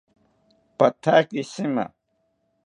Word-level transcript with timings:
Pathaki 0.77 1.41
shima 1.51 1.85